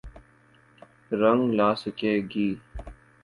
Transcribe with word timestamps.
رنگ 1.21 1.41
لا 1.57 1.69
سکے 1.81 2.13
گی۔ 2.31 2.49